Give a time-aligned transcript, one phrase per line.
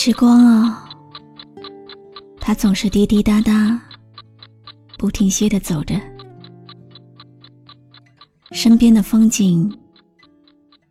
[0.00, 0.88] 时光啊，
[2.38, 3.82] 它总是滴滴答答，
[4.96, 6.00] 不停歇的走着，
[8.52, 9.76] 身边的风景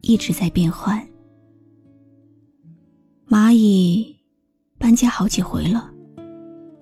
[0.02, 1.02] 一直在变换。
[3.30, 4.14] 蚂蚁
[4.78, 5.90] 搬家好几回了，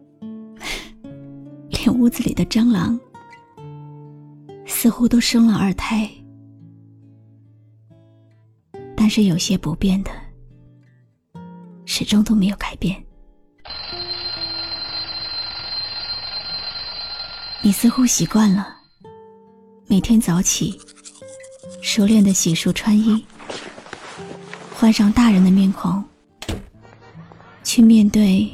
[1.69, 2.99] 连屋子里的蟑螂
[4.65, 6.09] 似乎都生了二胎，
[8.97, 10.24] 但是有些不变的。
[11.85, 13.01] 始终都没有改变。
[17.61, 18.75] 你似乎习惯了
[19.87, 20.79] 每天早起，
[21.81, 23.25] 熟练的洗漱穿衣，
[24.73, 26.03] 换上大人的面孔，
[27.63, 28.51] 去面对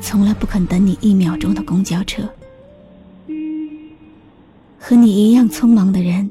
[0.00, 2.22] 从来不肯等你一秒钟的公交车。
[4.78, 6.30] 和你一样匆忙的人，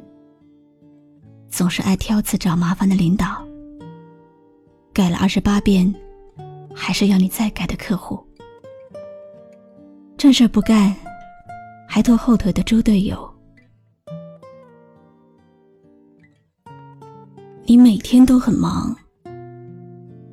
[1.49, 3.42] 总是爱挑刺找麻烦的领导。
[4.93, 5.91] 改了二十八遍，
[6.75, 8.23] 还是要你再改的客户，
[10.15, 10.95] 正事不干，
[11.87, 13.27] 还拖后腿的猪队友。
[17.65, 18.95] 你每天都很忙，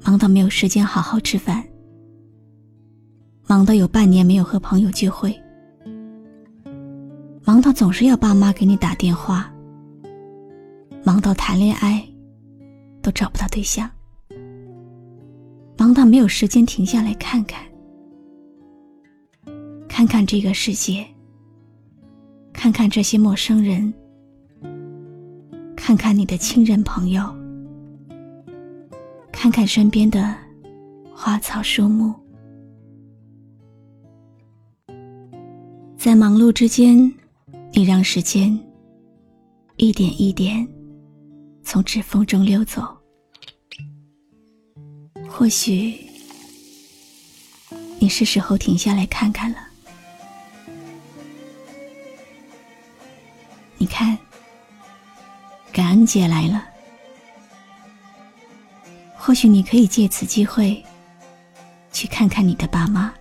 [0.05, 1.65] 忙到没有时间好好吃饭，
[3.47, 5.35] 忙到有半年没有和朋友聚会，
[7.47, 9.51] 忙到总是要爸妈给你打电话，
[11.03, 12.07] 忙到谈恋爱
[13.01, 13.91] 都找不到对象。
[15.91, 17.65] 忙到没有时间停下来看看，
[19.89, 21.05] 看看这个世界，
[22.53, 23.93] 看看这些陌生人，
[25.75, 27.25] 看看你的亲人朋友，
[29.33, 30.33] 看看身边的
[31.13, 32.15] 花草树木。
[35.97, 37.13] 在忙碌之间，
[37.73, 38.57] 你让时间
[39.75, 40.65] 一点一点
[41.65, 43.00] 从指缝中溜走。
[45.33, 45.99] 或许，
[47.99, 49.59] 你是时候停下来看看了。
[53.79, 54.19] 你看，
[55.73, 56.63] 感恩节来了。
[59.17, 60.85] 或许你可以借此机会，
[61.91, 63.15] 去看看你的爸妈，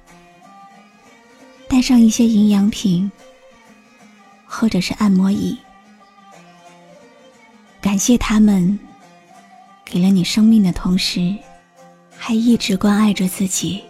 [1.70, 3.10] 带上一些营养品，
[4.46, 5.58] 或者是按摩椅，
[7.80, 8.78] 感谢他们
[9.86, 11.34] 给了你生命的同时。
[12.22, 13.82] 还一直关爱着自己。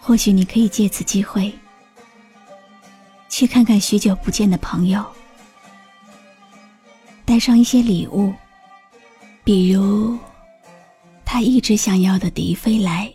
[0.00, 1.52] 或许你可以借此机会，
[3.28, 5.04] 去看看许久不见的朋友，
[7.24, 8.32] 带上一些礼物，
[9.44, 10.18] 比如
[11.24, 13.12] 他一直想要的迪飞来。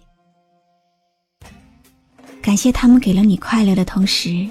[2.41, 4.47] 感谢他们给了你快乐的同时，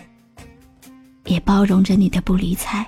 [1.25, 2.85] 也包容着你的不理睬。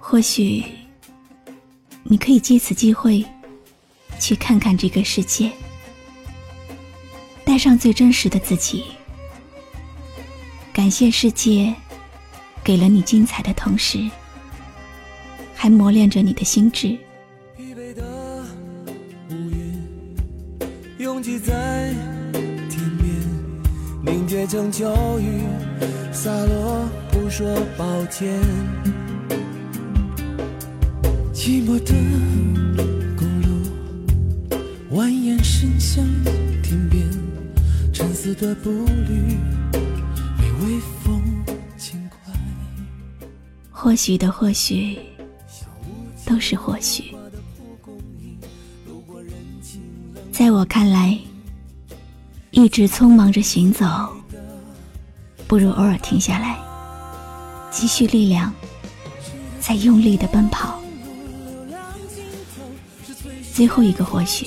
[0.00, 0.81] 或许。
[2.04, 3.24] 你可以借此机会，
[4.18, 5.50] 去看看这个世界，
[7.44, 8.84] 带上最真实的自己，
[10.72, 11.74] 感谢世界
[12.62, 14.10] 给了你精彩的同时，
[15.54, 16.98] 还磨练着你的心智。
[20.98, 21.94] 拥挤在
[22.68, 25.42] 天边，凝结成秋雨，
[26.12, 27.46] 洒落，不说
[27.76, 28.40] 抱歉。
[31.44, 31.92] 寂寞的
[33.16, 33.66] 公路
[34.92, 36.04] 蜿蜒伸向
[36.62, 37.04] 天边
[37.92, 39.36] 沉思的步履
[40.38, 41.20] 被微风
[41.76, 42.32] 轻快
[43.72, 44.96] 或许的或许
[46.24, 47.12] 都是或许
[50.30, 51.18] 在我看来
[52.52, 53.84] 一直匆忙着行走
[55.48, 56.56] 不如偶尔停下来
[57.68, 58.54] 积蓄力量
[59.58, 60.81] 再用力的奔跑
[63.52, 64.46] 最后一个或许，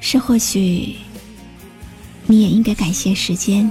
[0.00, 0.96] 是或许，
[2.26, 3.70] 你也应该感谢时间，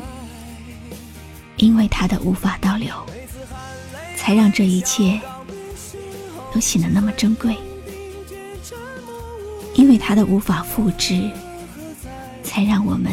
[1.58, 2.94] 因为它的无法倒流，
[4.16, 5.20] 才让这一切
[6.54, 7.56] 都显得那么珍贵；
[9.74, 11.28] 因为它的无法复制，
[12.44, 13.12] 才让我们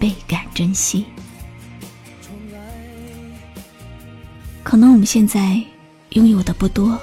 [0.00, 1.04] 倍感珍惜。
[4.64, 5.62] 可能我们现在
[6.10, 7.00] 拥有的不多。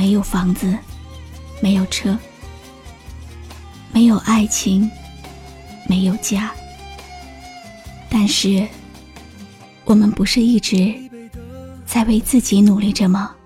[0.00, 0.74] 没有房子，
[1.60, 2.18] 没有车，
[3.92, 4.90] 没有爱情，
[5.86, 6.50] 没有家。
[8.08, 8.66] 但是，
[9.84, 10.94] 我们不是一直
[11.84, 13.36] 在为自己努力着吗？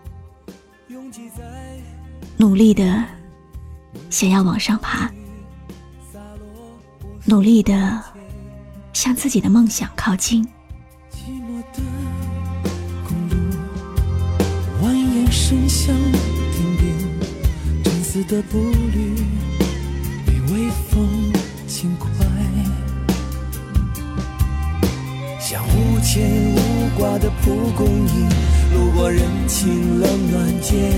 [2.36, 3.04] 努力的
[4.08, 5.10] 想要往上爬，
[7.24, 8.00] 努力的
[8.92, 10.46] 向自己的梦想靠近。
[11.10, 11.60] 寂寞
[18.14, 19.16] 沉思的步履
[20.24, 21.32] 被微风
[21.66, 22.08] 轻快。
[25.40, 28.28] 像无牵无挂的蒲公英，
[28.72, 30.92] 路过人情冷暖间，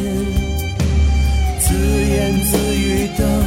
[1.59, 3.43] 自言自语的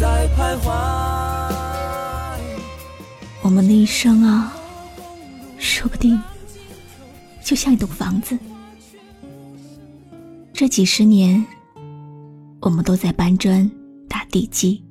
[0.00, 0.72] 在徘徊。
[3.42, 4.56] 我们的一生啊，
[5.58, 6.18] 说不定
[7.42, 8.38] 就像一栋房子。
[10.54, 11.44] 这几十年，
[12.64, 13.70] 我们都在搬砖
[14.08, 14.82] 打地基。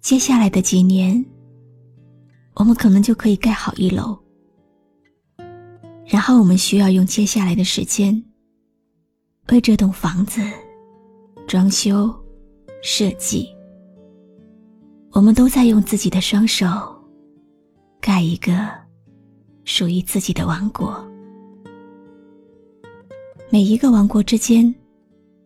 [0.00, 1.24] 接下来的几年。
[2.54, 4.14] 我们可能就可以盖好一楼，
[6.04, 8.22] 然后我们需要用接下来的时间
[9.50, 10.42] 为这栋房子
[11.48, 12.14] 装修
[12.82, 13.48] 设计。
[15.12, 16.66] 我们都在用自己的双手
[18.02, 18.68] 盖一个
[19.64, 21.02] 属于自己的王国。
[23.48, 24.72] 每一个王国之间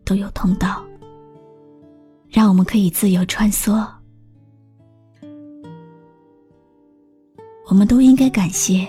[0.07, 0.81] 都有通道，
[2.29, 3.85] 让我们可以自由穿梭。
[7.65, 8.87] 我们都应该感谢，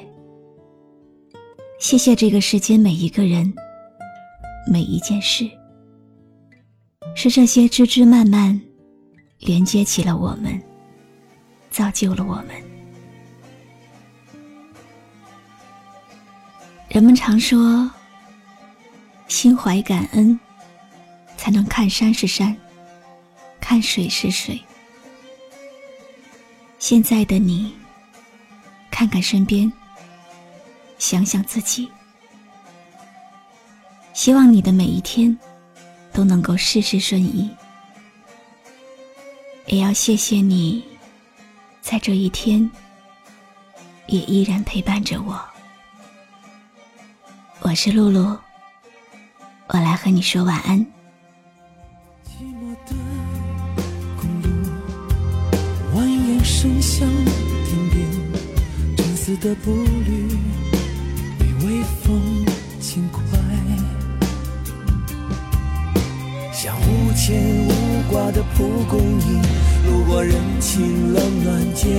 [1.81, 3.53] 谢谢这个世间每一个人，
[4.71, 5.51] 每一件事，
[7.17, 8.59] 是这些枝枝蔓蔓
[9.41, 10.63] 连接起了我们，
[11.69, 12.51] 造就了我们。
[16.89, 17.91] 人们常说，
[19.27, 20.39] 心怀感恩，
[21.49, 22.55] 才能看山是山，
[23.59, 24.61] 看水是水。
[26.79, 27.75] 现在的你。
[28.91, 29.73] 看看身边，
[30.99, 31.89] 想想自己，
[34.13, 35.35] 希望你的每一天
[36.13, 37.49] 都能够事事顺意。
[39.69, 40.85] 也要谢谢你，
[41.81, 42.71] 在这一天
[44.07, 45.41] 也依然陪伴着我。
[47.61, 48.39] 我是露露，
[49.69, 50.85] 我来和你说晚安。
[56.59, 57.09] 蜿蜒声响。
[59.29, 59.71] 子的步
[60.07, 60.27] 履
[61.39, 62.47] 被微风
[62.81, 63.21] 轻快，
[66.51, 67.71] 像无牵无
[68.11, 69.43] 挂的蒲公英，
[69.87, 71.93] 路过人情冷暖间，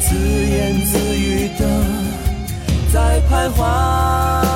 [0.00, 1.62] 自言自语的
[2.92, 4.47] 在徘徊。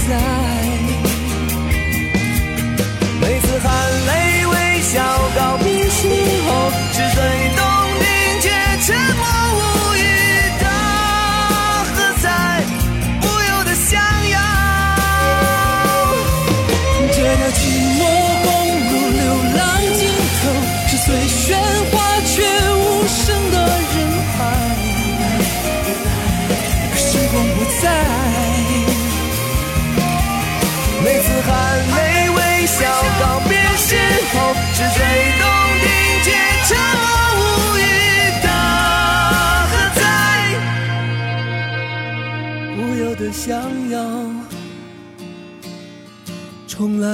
[0.00, 0.49] 是
[43.32, 44.00] 想要
[46.66, 47.08] 重来。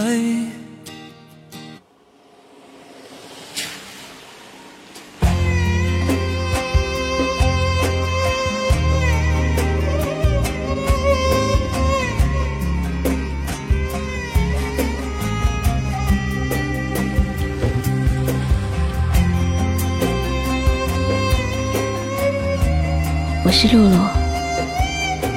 [23.44, 24.25] 我是露露，